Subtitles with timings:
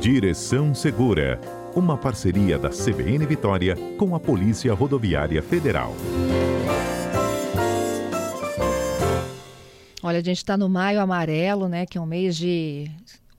[0.00, 1.40] Direção Segura,
[1.74, 5.92] uma parceria da CBN Vitória com a Polícia Rodoviária Federal.
[10.00, 12.88] Olha, a gente está no Maio Amarelo, né, que é um mês de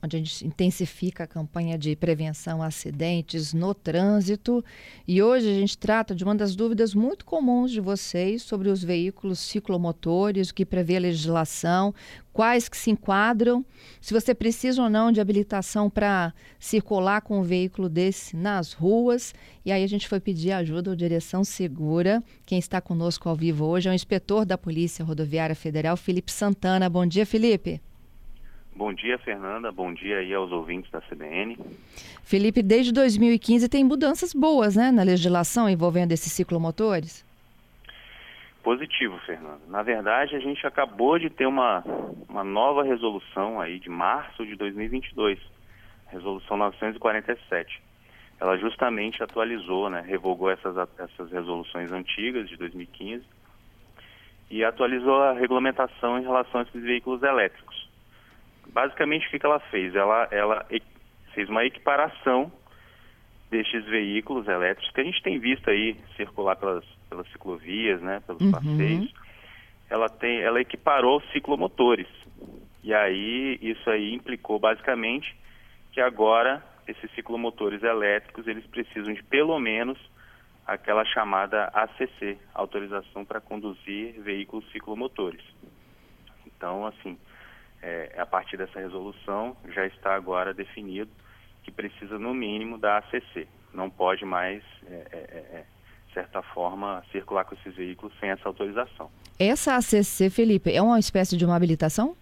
[0.02, 4.64] onde a gente intensifica a campanha de prevenção a acidentes no trânsito.
[5.08, 8.84] E hoje a gente trata de uma das dúvidas muito comuns de vocês sobre os
[8.84, 11.94] veículos ciclomotores, o que prevê a legislação,
[12.32, 13.66] quais que se enquadram,
[14.00, 19.34] se você precisa ou não de habilitação para circular com um veículo desse nas ruas.
[19.66, 22.24] E aí a gente foi pedir ajuda ao Direção Segura.
[22.46, 26.90] Quem está conosco ao vivo hoje é o inspetor da Polícia Rodoviária Federal, Felipe Santana.
[26.90, 27.82] Bom dia, Felipe.
[28.80, 29.74] Bom dia, Fernanda.
[29.74, 31.58] Bom dia aí aos ouvintes da CBN.
[32.24, 37.26] Felipe, desde 2015 tem mudanças boas, né, na legislação envolvendo esses ciclomotores?
[38.64, 39.60] Positivo, Fernanda.
[39.68, 41.84] Na verdade, a gente acabou de ter uma,
[42.30, 45.38] uma nova resolução aí de março de 2022,
[46.08, 47.82] resolução 947.
[48.40, 53.26] Ela justamente atualizou, né, revogou essas, essas resoluções antigas de 2015
[54.50, 57.79] e atualizou a regulamentação em relação a esses veículos elétricos
[58.72, 59.96] basicamente o que, que ela fez?
[59.96, 60.66] Ela, ela
[61.34, 62.52] fez uma equiparação
[63.50, 68.42] destes veículos elétricos que a gente tem visto aí circular pelas, pelas ciclovias, né, pelos
[68.42, 68.52] uhum.
[68.52, 69.14] passeios.
[69.90, 72.08] Ela tem, ela equiparou ciclomotores.
[72.84, 75.36] E aí isso aí implicou basicamente
[75.92, 79.98] que agora esses ciclomotores elétricos eles precisam de pelo menos
[80.66, 85.44] aquela chamada ACC, autorização para conduzir veículos ciclomotores.
[86.46, 87.18] Então, assim,
[87.82, 91.12] é, a partir dessa resolução, já está agora definido
[91.64, 93.48] que precisa, no mínimo, da ACC.
[93.74, 95.66] Não pode mais, é, é, é, é
[96.14, 99.10] certa forma, circular com esses veículos sem essa autorização.
[99.40, 102.16] Essa ACC, Felipe, é uma espécie de uma habilitação?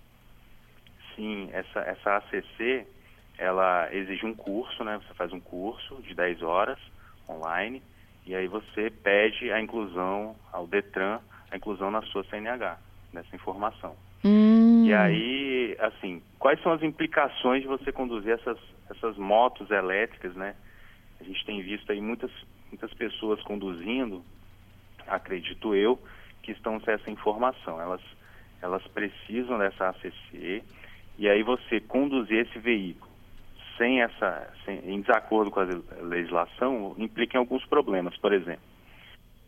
[1.16, 2.86] Sim, essa, essa ACC,
[3.38, 5.00] ela exige um curso, né?
[5.04, 6.78] Você faz um curso de 10 horas
[7.28, 7.82] online
[8.26, 11.20] e aí você pede a inclusão ao DETRAN,
[11.50, 12.78] a inclusão na sua CNH,
[13.14, 13.96] nessa informação.
[14.88, 14.90] Hum.
[14.90, 18.58] E aí, assim, quais são as implicações de você conduzir essas,
[18.90, 20.56] essas motos elétricas, né?
[21.20, 22.32] A gente tem visto aí muitas,
[22.70, 24.24] muitas pessoas conduzindo,
[25.08, 26.00] acredito eu,
[26.42, 27.82] que estão sem essa informação.
[27.82, 28.02] Elas,
[28.62, 30.64] elas precisam dessa ACC
[31.18, 33.12] e aí você conduzir esse veículo
[33.78, 35.68] sem essa, sem, em desacordo com a
[36.02, 38.18] legislação, implica em alguns problemas.
[38.18, 38.62] Por exemplo,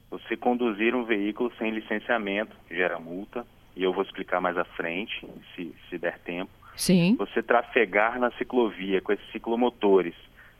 [0.10, 3.46] você conduzir um veículo sem licenciamento gera multa
[3.79, 5.25] e eu vou explicar mais à frente,
[5.56, 6.51] se, se der tempo.
[6.75, 7.16] Sim.
[7.17, 10.13] Você trafegar na ciclovia com esses ciclomotores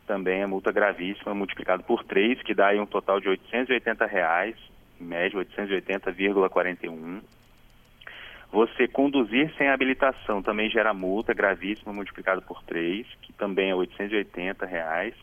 [0.06, 4.56] também é multa gravíssima, multiplicado por três, que dá aí um total de 880 reais,
[4.98, 7.20] em média 880,41.
[8.50, 14.64] Você conduzir sem habilitação também gera multa gravíssima, multiplicado por três, que também é 880
[14.64, 15.14] reais.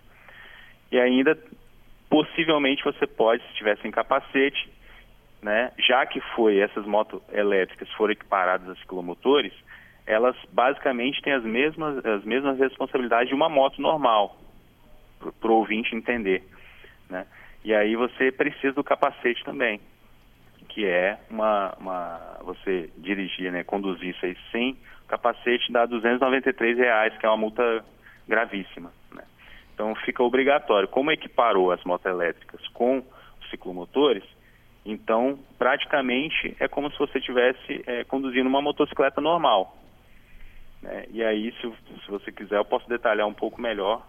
[0.92, 1.36] E ainda,
[2.08, 4.70] possivelmente, você pode, se tiver sem capacete,
[5.48, 9.54] né, já que foi essas motos elétricas foram equiparadas a ciclomotores,
[10.06, 14.38] elas basicamente têm as mesmas, as mesmas responsabilidades de uma moto normal,
[15.40, 16.44] para o ouvinte entender.
[17.10, 17.26] Né?
[17.64, 19.80] E aí você precisa do capacete também,
[20.68, 24.78] que é uma, uma você dirigir, né, conduzir isso aí sem
[25.08, 27.86] capacete dá 293 reais, que é uma multa
[28.28, 28.92] gravíssima.
[29.14, 29.24] Né?
[29.74, 30.90] Então fica obrigatório.
[30.90, 34.26] Como equiparou as motos elétricas com os ciclomotores,
[34.88, 39.76] então, praticamente é como se você estivesse é, conduzindo uma motocicleta normal.
[40.82, 41.06] Né?
[41.12, 41.70] E aí, se,
[42.06, 44.08] se, você quiser, eu posso detalhar um pouco melhor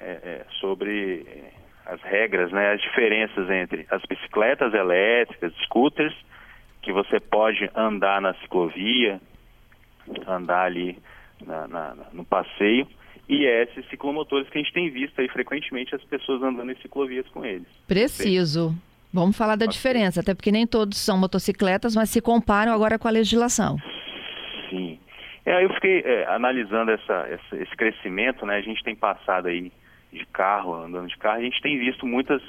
[0.00, 1.52] é, é, sobre é,
[1.86, 6.14] as regras, né, as diferenças entre as bicicletas elétricas, scooters,
[6.82, 9.20] que você pode andar na ciclovia,
[10.24, 10.98] andar ali
[11.44, 12.86] na, na, no passeio,
[13.28, 17.26] e esses ciclomotores que a gente tem visto aí frequentemente as pessoas andando em ciclovias
[17.28, 17.66] com eles.
[17.88, 18.72] Preciso.
[19.12, 23.08] Vamos falar da diferença, até porque nem todos são motocicletas, mas se comparam agora com
[23.08, 23.76] a legislação.
[24.68, 24.98] Sim.
[25.44, 28.56] É, eu fiquei é, analisando essa, essa, esse crescimento, né?
[28.56, 29.72] A gente tem passado aí
[30.12, 32.42] de carro, andando de carro, a gente tem visto muitas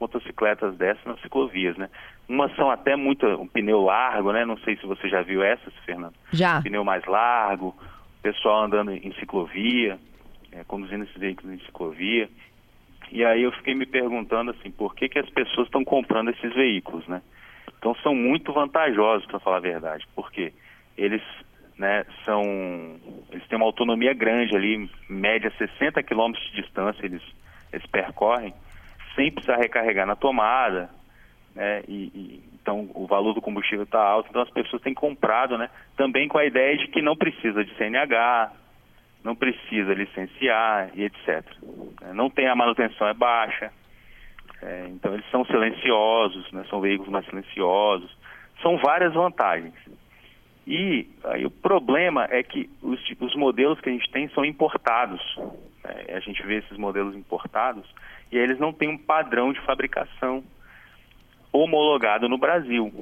[0.00, 1.88] motocicletas dessas nas ciclovias, né?
[2.28, 4.44] Umas são até muito, um pneu largo, né?
[4.44, 6.14] Não sei se você já viu essas, Fernando.
[6.32, 6.58] Já.
[6.58, 7.74] Um pneu mais largo,
[8.22, 9.98] pessoal andando em ciclovia,
[10.50, 12.28] é, conduzindo esses veículos em ciclovia.
[13.10, 16.52] E aí eu fiquei me perguntando assim, por que, que as pessoas estão comprando esses
[16.54, 17.22] veículos, né?
[17.78, 20.52] Então são muito vantajosos, para falar a verdade, porque
[20.96, 21.22] eles
[21.78, 22.42] né, são,
[23.30, 27.22] eles têm uma autonomia grande ali, média 60 km de distância eles,
[27.72, 28.54] eles percorrem,
[29.14, 30.88] sem precisar recarregar na tomada,
[31.54, 35.58] né, e, e então o valor do combustível está alto, então as pessoas têm comprado,
[35.58, 38.52] né, também com a ideia de que não precisa de CNH,
[39.24, 41.42] não precisa licenciar e etc.
[42.02, 43.72] É, não tem a manutenção é baixa,
[44.62, 48.14] é, então eles são silenciosos, né, são veículos mais silenciosos,
[48.62, 49.74] são várias vantagens.
[50.66, 55.20] E aí o problema é que os, os modelos que a gente tem são importados.
[55.82, 57.84] Né, a gente vê esses modelos importados
[58.30, 60.44] e eles não têm um padrão de fabricação
[61.52, 62.92] homologado no Brasil.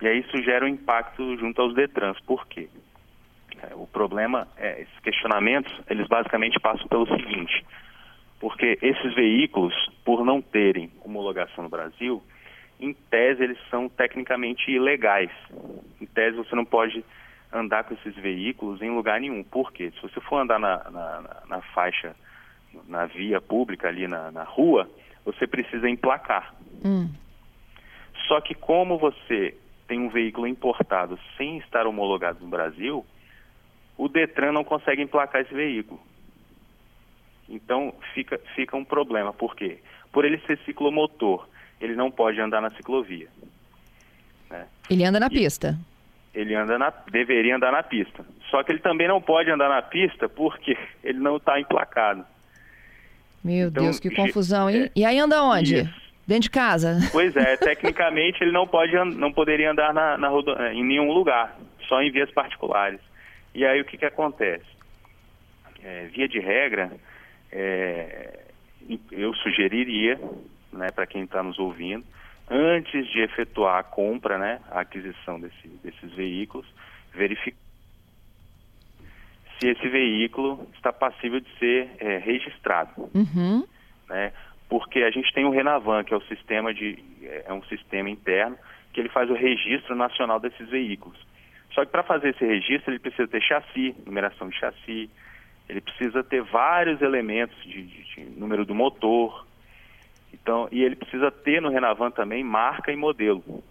[0.00, 2.18] E aí isso gera um impacto junto aos Detrans.
[2.20, 2.68] Por quê?
[3.62, 7.64] É, o problema é, esses questionamentos, eles basicamente passam pelo seguinte,
[8.40, 9.74] porque esses veículos,
[10.04, 12.22] por não terem homologação no Brasil,
[12.80, 15.30] em tese eles são tecnicamente ilegais.
[16.00, 17.04] Em tese você não pode
[17.52, 19.44] andar com esses veículos em lugar nenhum.
[19.44, 19.92] Por quê?
[19.94, 22.16] Se você for andar na, na, na faixa,
[22.88, 24.90] na via pública ali na, na rua,
[25.24, 26.52] você precisa emplacar.
[26.84, 27.08] Hum.
[28.26, 29.54] Só que como você
[29.86, 33.06] tem um veículo importado sem estar homologado no Brasil,
[34.02, 36.00] o Detran não consegue emplacar esse veículo.
[37.48, 39.32] Então fica, fica um problema.
[39.32, 39.78] Por quê?
[40.10, 41.48] Por ele ser ciclomotor,
[41.80, 43.28] ele não pode andar na ciclovia.
[44.50, 44.66] Né?
[44.90, 45.78] Ele anda na e pista.
[46.34, 48.26] Ele anda na, deveria andar na pista.
[48.50, 52.26] Só que ele também não pode andar na pista porque ele não está emplacado.
[53.44, 54.86] Meu então, Deus, que confusão, hein?
[54.86, 55.76] É, e aí anda onde?
[55.76, 56.02] Isso.
[56.26, 56.98] Dentro de casa?
[57.12, 61.56] Pois é, tecnicamente ele não pode não poderia andar na, na rodo, em nenhum lugar,
[61.86, 63.00] só em vias particulares.
[63.54, 64.66] E aí o que, que acontece?
[65.82, 66.90] É, via de regra,
[67.50, 68.40] é,
[69.10, 70.18] eu sugeriria,
[70.72, 72.04] né, para quem está nos ouvindo,
[72.50, 76.66] antes de efetuar a compra, né, a aquisição desse, desses veículos,
[77.12, 77.62] verificar
[79.62, 82.90] se esse veículo está passível de ser é, registrado.
[83.14, 83.64] Uhum.
[84.08, 84.32] Né?
[84.68, 88.10] Porque a gente tem o Renavan, que é o sistema de é, é um sistema
[88.10, 88.58] interno
[88.92, 91.18] que ele faz o registro nacional desses veículos.
[91.74, 95.10] Só que para fazer esse registro ele precisa ter chassi, numeração de chassi,
[95.68, 99.46] ele precisa ter vários elementos de, de, de, número do motor.
[100.32, 103.62] Então, e ele precisa ter no Renavan também marca e modelo.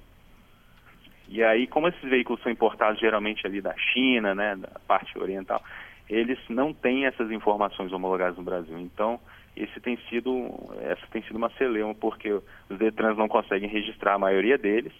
[1.27, 5.63] E aí, como esses veículos são importados geralmente ali da China, né, da parte oriental,
[6.09, 8.77] eles não têm essas informações homologadas no Brasil.
[8.79, 9.19] Então,
[9.55, 10.49] esse tem sido,
[10.81, 14.93] essa tem sido uma celeuma, porque os Detrans não conseguem registrar a maioria deles,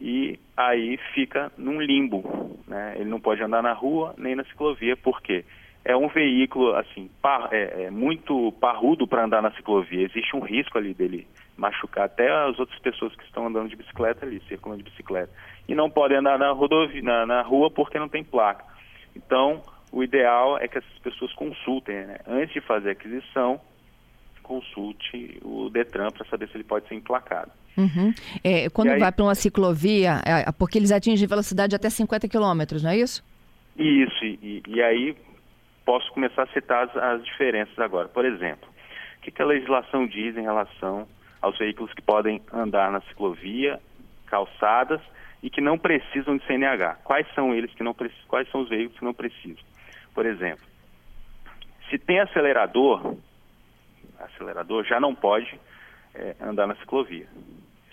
[0.00, 2.58] e aí fica num limbo.
[2.66, 2.96] Né?
[2.96, 5.44] Ele não pode andar na rua nem na ciclovia, por quê?
[5.86, 10.04] é um veículo assim par, é, é muito parrudo para andar na ciclovia.
[10.04, 14.26] Existe um risco ali dele machucar até as outras pessoas que estão andando de bicicleta
[14.26, 15.32] ali, circulando de bicicleta.
[15.68, 18.64] E não podem andar na, rodovia, na, na rua porque não tem placa.
[19.14, 22.18] Então, o ideal é que essas pessoas consultem, né?
[22.26, 23.60] antes de fazer a aquisição,
[24.42, 27.52] consulte o Detran para saber se ele pode ser emplacado.
[27.76, 28.14] Uhum.
[28.42, 32.82] É, quando aí, vai para uma ciclovia, é, porque eles atingem velocidade até 50 km,
[32.82, 33.22] não é isso?
[33.76, 35.16] Isso, e, e aí
[35.84, 38.08] posso começar a citar as, as diferenças agora.
[38.08, 38.68] Por exemplo,
[39.18, 41.06] o que, que, a legislação diz em relação
[41.40, 43.78] aos veículos que podem andar na ciclovia,
[44.26, 45.00] calçadas
[45.42, 46.96] e que não precisam de CNH?
[47.04, 47.94] Quais são eles que não
[48.26, 49.62] quais são os veículos que não precisam?
[50.14, 50.64] Por exemplo,
[51.90, 53.16] se tem acelerador,
[54.18, 55.60] acelerador já não pode
[56.14, 57.26] é, andar na ciclovia.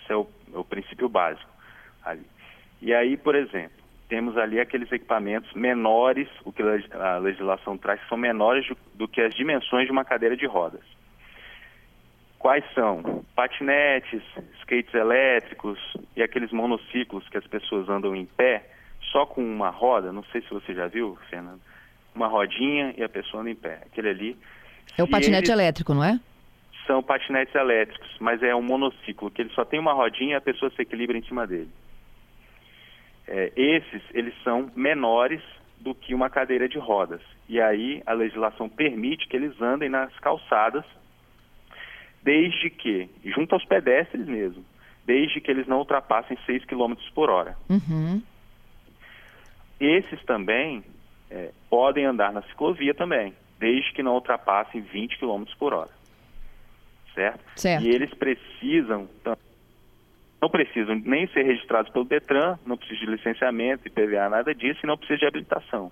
[0.04, 1.50] Esse é o, é o princípio básico
[2.04, 2.26] ali.
[2.80, 8.18] E aí, por exemplo, temos ali aqueles equipamentos menores, o que a legislação traz, são
[8.18, 10.82] menores do que as dimensões de uma cadeira de rodas.
[12.38, 13.24] Quais são?
[13.34, 14.22] Patinetes,
[14.60, 15.78] skates elétricos
[16.14, 18.68] e aqueles monociclos que as pessoas andam em pé,
[19.10, 21.60] só com uma roda, não sei se você já viu, Fernando,
[22.14, 23.80] uma rodinha e a pessoa anda em pé.
[23.86, 24.38] Aquele ali.
[24.98, 25.60] É o patinete eles...
[25.60, 26.20] elétrico, não é?
[26.86, 30.40] São patinetes elétricos, mas é um monociclo, que ele só tem uma rodinha e a
[30.40, 31.70] pessoa se equilibra em cima dele
[33.26, 35.42] é, esses eles são menores
[35.80, 37.20] do que uma cadeira de rodas.
[37.48, 40.84] E aí a legislação permite que eles andem nas calçadas,
[42.22, 44.64] desde que, junto aos pedestres mesmo,
[45.04, 47.56] desde que eles não ultrapassem 6 km por hora.
[47.68, 48.22] Uhum.
[49.78, 50.82] Esses também
[51.30, 55.90] é, podem andar na ciclovia também, desde que não ultrapassem 20 km por hora.
[57.14, 57.40] Certo?
[57.56, 57.84] certo?
[57.84, 59.08] E eles precisam
[60.44, 64.86] não precisam nem ser registrados pelo Detran, não precisa de licenciamento, IPVA, nada disso, e
[64.86, 65.90] não precisa de habilitação.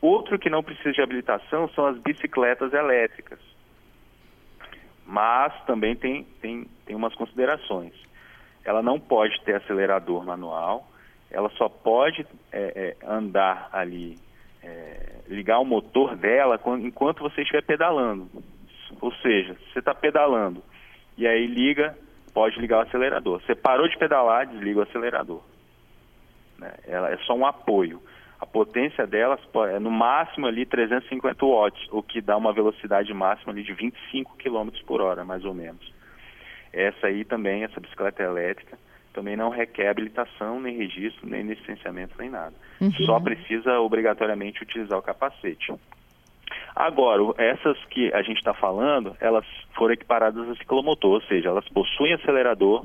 [0.00, 3.40] Outro que não precisa de habilitação são as bicicletas elétricas.
[5.04, 7.92] Mas também tem, tem, tem umas considerações.
[8.64, 10.88] Ela não pode ter acelerador manual,
[11.28, 14.20] ela só pode é, é, andar ali,
[14.62, 18.30] é, ligar o motor dela enquanto você estiver pedalando.
[19.00, 20.62] Ou seja, você está pedalando
[21.16, 21.96] e aí liga
[22.32, 23.40] pode ligar o acelerador.
[23.40, 25.42] Você parou de pedalar, desliga o acelerador.
[26.58, 26.72] Né?
[26.86, 28.02] Ela é só um apoio.
[28.38, 29.40] a potência delas
[29.72, 34.36] é no máximo ali 350 watts, o que dá uma velocidade máxima ali de 25
[34.36, 35.90] km por hora, mais ou menos.
[36.72, 38.78] Essa aí também, essa bicicleta elétrica,
[39.14, 42.54] também não requer habilitação, nem registro, nem licenciamento, nem nada.
[42.78, 42.92] Uhum.
[43.06, 45.72] Só precisa obrigatoriamente utilizar o capacete.
[46.76, 51.66] Agora, essas que a gente está falando, elas foram equiparadas a ciclomotor, ou seja, elas
[51.70, 52.84] possuem acelerador,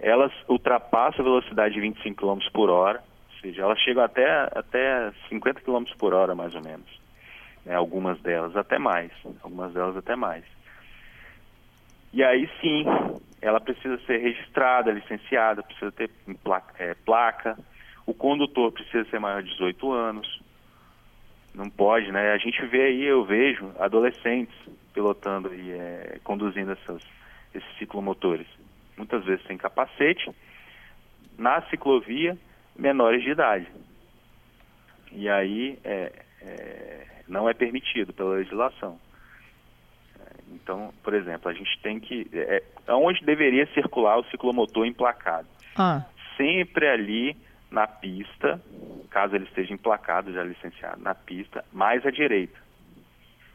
[0.00, 5.12] elas ultrapassam a velocidade de 25 km por hora, ou seja, elas chegam até, até
[5.28, 6.88] 50 km por hora, mais ou menos.
[7.64, 10.44] Né, algumas delas até mais, algumas delas até mais.
[12.12, 12.84] E aí sim,
[13.40, 16.10] ela precisa ser registrada, licenciada, precisa ter
[16.42, 17.56] placa, é, placa.
[18.04, 20.43] O condutor precisa ser maior de 18 anos.
[21.54, 22.32] Não pode, né?
[22.32, 24.54] A gente vê aí, eu vejo adolescentes
[24.92, 27.02] pilotando e é, conduzindo essas,
[27.54, 28.46] esses ciclomotores.
[28.96, 30.30] Muitas vezes sem capacete,
[31.38, 32.36] na ciclovia,
[32.76, 33.68] menores de idade.
[35.12, 38.98] E aí é, é, não é permitido pela legislação.
[40.50, 42.28] Então, por exemplo, a gente tem que.
[42.32, 45.48] É, onde deveria circular o ciclomotor emplacado?
[45.76, 46.04] Ah.
[46.36, 47.36] Sempre ali
[47.74, 48.62] na pista,
[49.10, 52.56] caso ele esteja emplacado, já licenciado, na pista, mais à direita.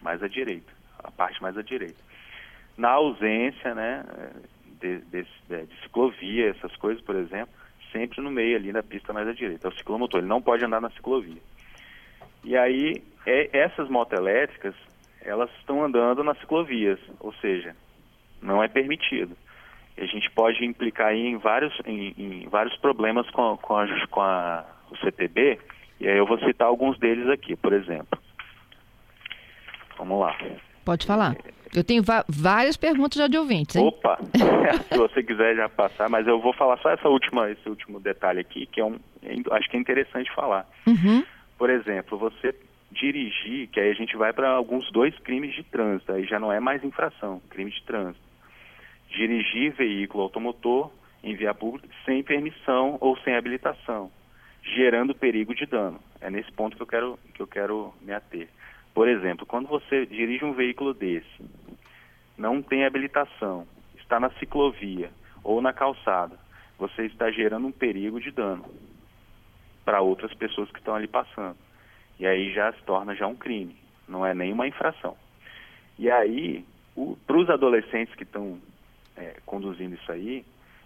[0.01, 0.71] Mais à direita,
[1.01, 2.03] a parte mais à direita.
[2.77, 4.03] Na ausência, né,
[4.81, 7.53] de, de, de, ciclovia, essas coisas, por exemplo,
[7.93, 9.67] sempre no meio ali na pista mais à direita.
[9.67, 11.41] É o ciclomotor, ele não pode andar na ciclovia.
[12.43, 14.75] E aí, é, essas motos elétricas,
[15.21, 17.73] elas estão andando nas ciclovias, ou seja,
[18.41, 19.35] não é permitido.
[19.99, 24.21] A gente pode implicar aí em vários, em, em vários problemas com, com, a, com
[24.21, 25.59] a, o CTB,
[25.99, 28.17] e aí eu vou citar alguns deles aqui, por exemplo.
[29.97, 30.35] Vamos lá.
[30.85, 31.35] Pode falar.
[31.75, 33.85] Eu tenho várias perguntas já de ouvintes, hein?
[33.85, 34.17] Opa!
[34.89, 38.39] Se você quiser já passar, mas eu vou falar só essa última, esse último detalhe
[38.39, 38.97] aqui, que é um,
[39.51, 40.67] acho que é interessante falar.
[40.87, 41.23] Uhum.
[41.57, 42.55] Por exemplo, você
[42.91, 46.51] dirigir, que aí a gente vai para alguns dois crimes de trânsito, aí já não
[46.51, 48.28] é mais infração, crime de trânsito.
[49.09, 50.91] Dirigir veículo automotor
[51.23, 54.11] em via pública sem permissão ou sem habilitação,
[54.61, 55.99] gerando perigo de dano.
[56.21, 58.47] É nesse ponto que eu quero, que eu quero me ater.
[58.93, 61.27] Por exemplo, quando você dirige um veículo desse,
[62.37, 65.11] não tem habilitação, está na ciclovia
[65.43, 66.37] ou na calçada,
[66.77, 68.65] você está gerando um perigo de dano
[69.83, 71.57] para outras pessoas que estão ali passando.
[72.19, 73.75] E aí já se torna já um crime,
[74.07, 75.15] não é nenhuma infração.
[75.97, 76.65] E aí,
[77.25, 78.59] para os adolescentes que estão
[79.19, 80.45] é, conduzindo isso aí,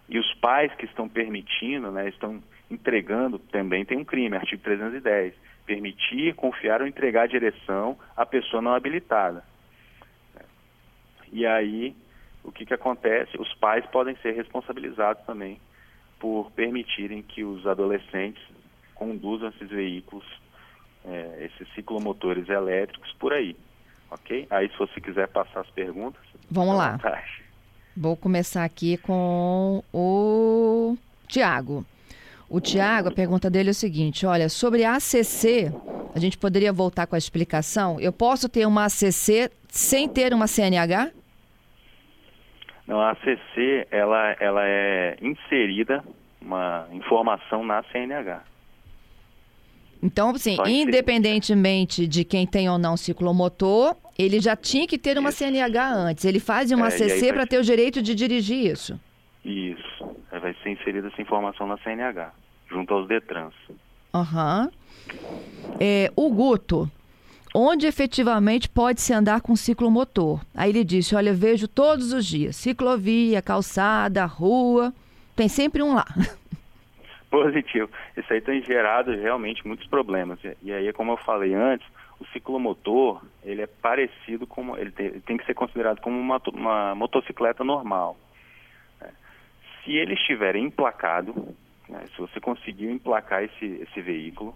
[0.09, 5.33] e os pais que estão permitindo, né, estão entregando, também tem um crime, artigo 310,
[5.65, 9.43] permitir, confiar ou entregar a direção à pessoa não habilitada.
[11.31, 11.95] E aí,
[12.43, 13.39] o que, que acontece?
[13.39, 15.59] Os pais podem ser responsabilizados também
[16.19, 18.43] por permitirem que os adolescentes
[18.93, 20.25] conduzam esses veículos
[21.05, 23.55] é, esses ciclomotores elétricos por aí,
[24.09, 24.47] ok?
[24.49, 26.21] Aí se você quiser passar as perguntas.
[26.49, 26.93] Vamos lá.
[26.93, 27.42] Vontade.
[27.95, 30.97] Vou começar aqui com o
[31.27, 31.85] Tiago.
[32.49, 35.71] O Tiago, a pergunta dele é o seguinte: olha, sobre a ACC,
[36.13, 37.99] a gente poderia voltar com a explicação?
[37.99, 41.11] Eu posso ter uma ACC sem ter uma CNH?
[42.87, 46.03] Não, a ACC ela, ela é inserida
[46.41, 48.43] uma informação na CNH.
[50.01, 55.29] Então, assim, independentemente de quem tem ou não ciclomotor, ele já tinha que ter uma
[55.29, 55.39] isso.
[55.39, 56.25] CNH antes.
[56.25, 58.99] Ele faz uma é, CC para ter o direito de dirigir isso.
[59.43, 60.15] Isso.
[60.31, 62.31] Vai ser inserida essa informação na CNH,
[62.69, 63.53] junto aos DETRANS.
[64.13, 64.69] Aham.
[64.69, 65.77] Uhum.
[65.79, 66.89] É, o Guto,
[67.53, 70.41] onde efetivamente pode-se andar com ciclomotor?
[70.55, 74.93] Aí ele disse, olha, vejo todos os dias, ciclovia, calçada, rua,
[75.35, 76.05] tem sempre um lá.
[77.29, 77.89] Positivo.
[78.15, 80.37] Isso aí tem gerado realmente muitos problemas.
[80.61, 81.87] E aí, como eu falei antes,
[82.19, 84.77] o ciclomotor, ele é parecido com...
[84.77, 88.17] Ele tem, ele tem que ser considerado como uma, uma motocicleta normal.
[89.01, 89.11] Né?
[89.83, 91.33] Se ele estiver emplacado,
[91.89, 94.53] né, se você conseguiu emplacar esse, esse veículo,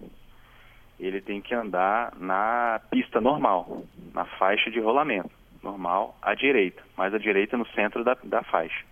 [0.98, 5.30] ele tem que andar na pista normal, na faixa de rolamento,
[5.62, 8.84] normal, à direita, mais à direita no centro da, da faixa.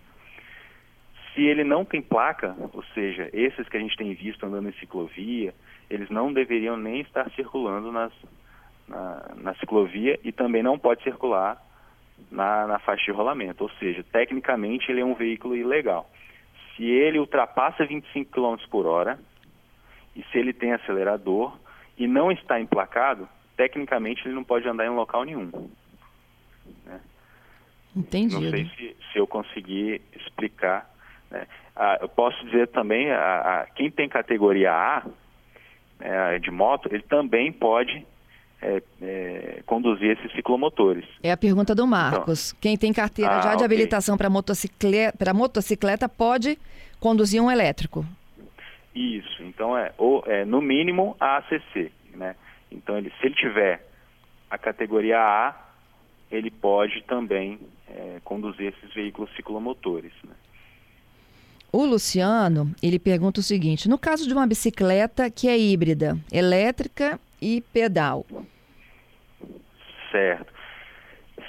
[1.33, 4.73] Se ele não tem placa, ou seja, esses que a gente tem visto andando em
[4.73, 5.53] ciclovia,
[5.89, 8.11] eles não deveriam nem estar circulando nas,
[8.87, 11.61] na, na ciclovia e também não pode circular
[12.31, 13.63] na, na faixa de rolamento.
[13.63, 16.09] Ou seja, tecnicamente ele é um veículo ilegal.
[16.75, 19.19] Se ele ultrapassa 25 km por hora
[20.15, 21.57] e se ele tem acelerador
[21.97, 25.51] e não está emplacado, tecnicamente ele não pode andar em local nenhum.
[26.85, 27.01] Né?
[27.95, 28.35] Entendi.
[28.35, 30.87] Não sei se, se eu consegui explicar
[31.29, 31.47] né?
[31.75, 35.03] Ah, eu posso dizer também, a, a, quem tem categoria A,
[35.99, 38.05] é, de moto, ele também pode
[38.61, 41.05] é, é, conduzir esses ciclomotores.
[41.21, 42.49] É a pergunta do Marcos.
[42.49, 43.65] Então, Quem tem carteira ah, já de okay.
[43.65, 46.57] habilitação para motocicleta, motocicleta pode
[46.99, 48.05] conduzir um elétrico?
[48.95, 49.43] Isso.
[49.43, 52.35] Então é, ou, é no mínimo a ACC, né?
[52.71, 53.85] Então ele, se ele tiver
[54.49, 55.55] a categoria A,
[56.31, 60.11] ele pode também é, conduzir esses veículos ciclomotores.
[60.23, 60.33] Né?
[61.79, 67.19] O Luciano, ele pergunta o seguinte: no caso de uma bicicleta que é híbrida, elétrica
[67.39, 68.25] e pedal.
[70.11, 70.51] Certo.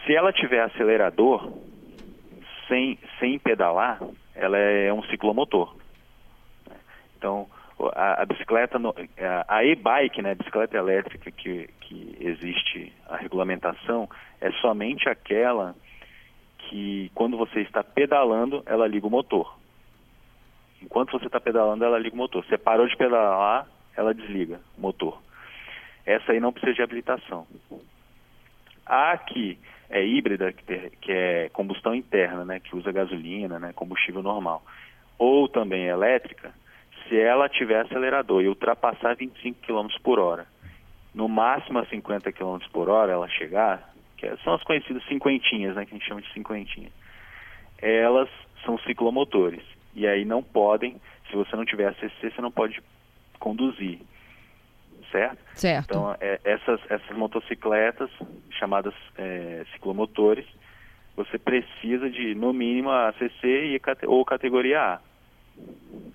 [0.04, 1.50] Se ela tiver acelerador,
[2.68, 4.02] sem, sem pedalar,
[4.35, 5.75] ela é um ciclomotor.
[7.16, 7.47] Então,
[7.94, 8.78] a, a bicicleta,
[9.49, 14.06] a e-bike, né, a bicicleta elétrica que, que existe a regulamentação,
[14.42, 15.75] é somente aquela
[16.58, 19.56] que quando você está pedalando, ela liga o motor.
[20.82, 22.44] Enquanto você está pedalando, ela liga o motor.
[22.44, 23.66] Você parou de pedalar,
[23.97, 25.20] ela desliga o motor.
[26.06, 27.47] Essa aí não precisa de habilitação.
[28.87, 29.58] A que
[29.90, 34.62] é híbrida, que é combustão interna, né, que usa gasolina, né, combustível normal,
[35.18, 36.52] ou também elétrica,
[37.08, 40.47] se ela tiver acelerador e ultrapassar 25 km por hora,
[41.14, 45.75] no máximo a 50 km por hora ela chegar, que é, são as conhecidas cinquentinhas,
[45.75, 46.90] né, que a gente chama de cinquentinha,
[47.80, 48.28] elas
[48.64, 49.62] são ciclomotores.
[49.99, 52.81] E aí não podem, se você não tiver ACC, você não pode
[53.40, 53.99] conduzir.
[55.11, 55.38] Certo?
[55.55, 55.90] Certo.
[55.90, 58.09] Então, é, essas, essas motocicletas,
[58.50, 60.47] chamadas é, ciclomotores,
[61.17, 65.00] você precisa de, no mínimo, a ACC e, ou categoria A.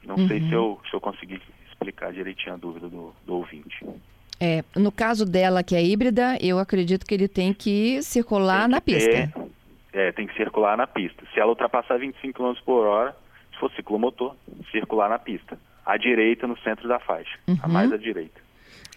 [0.06, 0.28] Não uhum.
[0.30, 3.86] sei se eu, se eu consegui explicar direitinho a dúvida do, do ouvinte.
[4.40, 8.66] É, no caso dela, que é híbrida, eu acredito que ele tem que circular tem
[8.68, 9.10] que na pista.
[9.10, 9.34] Ter,
[9.92, 11.22] é, tem que circular na pista.
[11.34, 13.23] Se ela ultrapassar 25 km por hora,
[13.64, 14.36] for ciclomotor,
[14.72, 15.58] circular na pista.
[15.86, 17.38] À direita, no centro da faixa.
[17.48, 17.58] Uhum.
[17.62, 18.42] A mais à direita.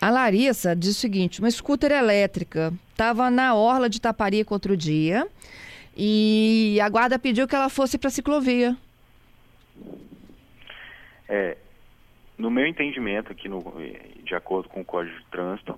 [0.00, 5.26] A Larissa diz o seguinte: uma scooter elétrica estava na orla de Taparica outro dia
[5.96, 8.76] e a guarda pediu que ela fosse para a ciclovia.
[11.28, 11.56] É,
[12.38, 13.62] no meu entendimento aqui, no,
[14.24, 15.76] de acordo com o Código de Trânsito,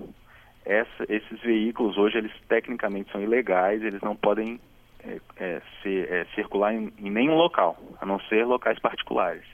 [0.65, 4.61] essa, esses veículos hoje eles tecnicamente são ilegais, eles não podem
[5.05, 9.45] é, é, ser, é, circular em, em, nenhum local, a não ser locais particulares,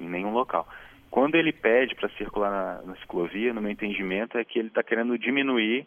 [0.00, 0.66] em nenhum local.
[1.10, 4.82] Quando ele pede para circular na, na, ciclovia, no meu entendimento, é que ele está
[4.82, 5.86] querendo diminuir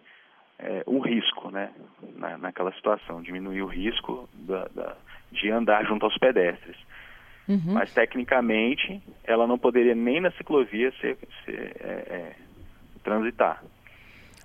[0.60, 1.72] é, o risco, né,
[2.16, 4.96] na, naquela situação, diminuir o risco da, da,
[5.32, 6.78] de andar junto aos pedestres.
[7.48, 7.74] Uhum.
[7.74, 12.36] Mas tecnicamente ela não poderia nem na ciclovia ser, ser é, é,
[13.04, 13.64] transitar.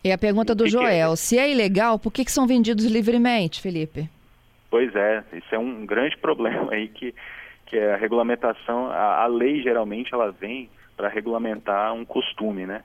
[0.02, 1.16] E a pergunta do Joel, é?
[1.16, 4.08] se é ilegal, por que, que são vendidos livremente, Felipe?
[4.70, 7.14] Pois é, isso é um grande problema aí que,
[7.66, 12.82] que a regulamentação, a, a lei geralmente ela vem para regulamentar um costume, né?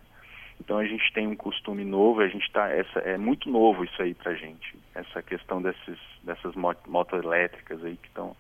[0.59, 4.01] Então a gente tem um costume novo, a gente tá essa é muito novo isso
[4.01, 8.35] aí para gente, essa questão desses dessas motos elétricas aí que estão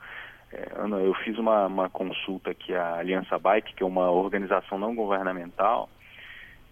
[0.51, 4.77] é, Ana, eu fiz uma, uma consulta aqui à Aliança Bike, que é uma organização
[4.77, 5.89] não governamental.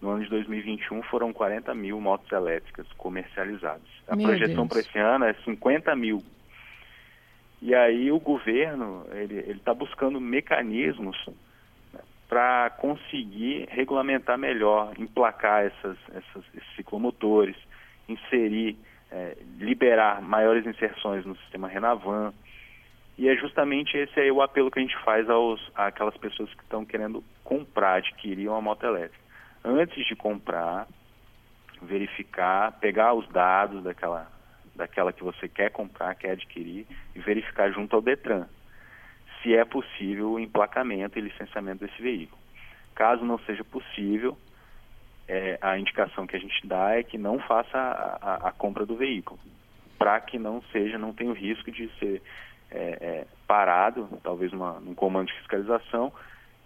[0.01, 3.87] No ano de 2021 foram 40 mil motos elétricas comercializadas.
[4.07, 6.21] A Meu projeção para esse ano é 50 mil.
[7.65, 11.17] E aí o governo ele está buscando mecanismos
[11.93, 17.55] né, para conseguir regulamentar melhor, emplacar essas, essas, esses ciclomotores,
[18.09, 18.77] inserir,
[19.09, 22.33] é, liberar maiores inserções no sistema Renavan,
[23.17, 26.63] e é justamente esse aí o apelo que a gente faz aos, àquelas pessoas que
[26.63, 29.23] estão querendo comprar, adquirir uma moto elétrica.
[29.63, 30.85] Antes de comprar,
[31.81, 34.29] verificar, pegar os dados daquela,
[34.75, 38.45] daquela que você quer comprar, quer adquirir, e verificar junto ao Detran
[39.41, 42.41] se é possível o emplacamento e licenciamento desse veículo.
[42.95, 44.37] Caso não seja possível,
[45.27, 48.85] é, a indicação que a gente dá é que não faça a, a, a compra
[48.85, 49.39] do veículo,
[49.97, 52.21] para que não seja, não tenha o risco de ser
[52.71, 56.11] é, é, parado, talvez uma, um comando de fiscalização,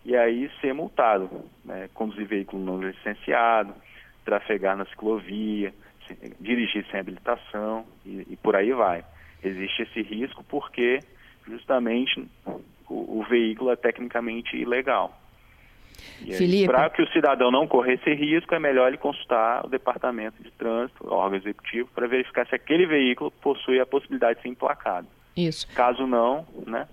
[0.06, 1.30] e aí ser multado,
[1.65, 1.89] né?
[1.93, 3.74] conduzir veículo não licenciado,
[4.24, 5.74] trafegar na ciclovia,
[6.39, 9.04] dirigir sem habilitação e, e, por aí vai.
[9.43, 11.00] Existe esse risco porque
[11.48, 12.28] justamente
[12.89, 15.20] o, o veículo é tecnicamente ilegal.
[16.65, 20.52] Para que o cidadão não corra esse risco, é melhor ele consultar o departamento de
[20.52, 25.08] trânsito, o órgão executivo, para verificar se aquele veículo possui a possibilidade de ser emplacado.
[25.36, 25.67] Isso.
[25.74, 26.88] Caso não, né?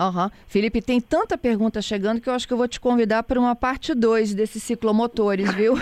[0.00, 0.30] Uhum.
[0.46, 3.56] Felipe, tem tanta pergunta chegando que eu acho que eu vou te convidar para uma
[3.56, 5.74] parte 2 desses ciclomotores, viu?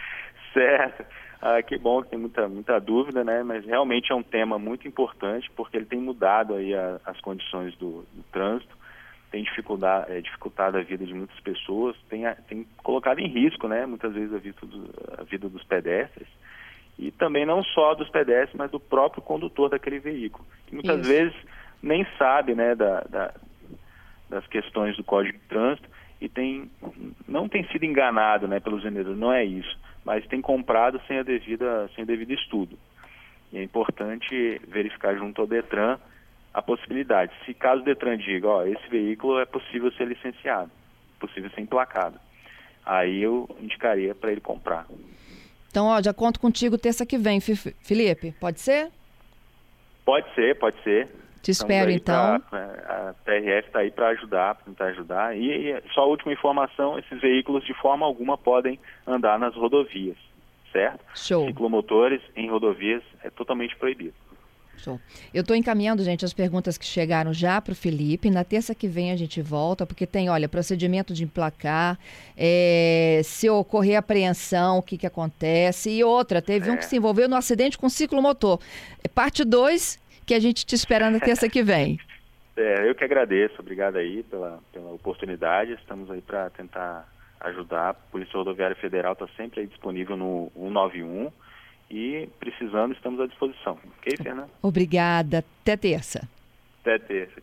[0.52, 1.04] certo.
[1.44, 3.42] Ah, que bom que tem muita, muita dúvida, né?
[3.42, 7.76] Mas realmente é um tema muito importante porque ele tem mudado aí a, as condições
[7.76, 8.80] do, do trânsito
[9.32, 13.86] tem dificuldade, é, dificultado a vida de muitas pessoas, tem, tem colocado em risco, né,
[13.86, 16.28] muitas vezes a vida, do, a vida dos pedestres
[16.98, 21.08] e também não só dos pedestres, mas do próprio condutor daquele veículo, que muitas Isso.
[21.08, 21.34] vezes
[21.82, 23.34] nem sabe, né, da, da,
[24.28, 25.88] das questões do Código de Trânsito
[26.20, 26.70] e tem
[27.26, 31.22] não tem sido enganado, né, pelos vendedores, não é isso, mas tem comprado sem a
[31.22, 32.78] devida sem o devido estudo.
[33.52, 35.98] E é importante verificar junto ao Detran
[36.52, 37.32] a possibilidade.
[37.44, 40.70] Se caso o Detran diga, ó, esse veículo é possível ser licenciado,
[41.18, 42.18] possível ser emplacado,
[42.84, 44.86] aí eu indicaria para ele comprar.
[45.70, 48.90] Então, ó, já conto contigo terça que vem, Felipe, pode ser?
[50.04, 51.08] Pode ser, pode ser.
[51.42, 52.40] Te espero então.
[52.48, 55.36] Pra, é, a PRF está aí para ajudar, para tentar ajudar.
[55.36, 60.16] E, e só a última informação: esses veículos de forma alguma podem andar nas rodovias,
[60.70, 61.04] certo?
[61.16, 61.46] Show.
[61.46, 64.14] Ciclomotores em rodovias é totalmente proibido.
[64.76, 65.00] Show.
[65.32, 68.30] Eu estou encaminhando, gente, as perguntas que chegaram já para o Felipe.
[68.30, 71.98] Na terça que vem a gente volta, porque tem, olha, procedimento de emplacar,
[72.36, 75.90] é, se ocorrer apreensão, o que, que acontece.
[75.90, 76.72] E outra, teve é.
[76.72, 78.58] um que se envolveu no acidente com ciclomotor.
[79.04, 81.98] É parte 2, que a gente te espera na terça que vem.
[82.54, 83.54] É, eu que agradeço.
[83.60, 85.72] Obrigado aí pela, pela oportunidade.
[85.72, 87.08] Estamos aí para tentar
[87.40, 87.88] ajudar.
[87.88, 91.30] A Polícia Rodoviária Federal está sempre aí disponível no 191
[91.90, 93.78] e precisando, estamos à disposição.
[93.98, 94.50] Ok, Fernanda?
[94.62, 95.44] Obrigada.
[95.62, 96.28] Até terça.
[96.80, 97.40] Até terça.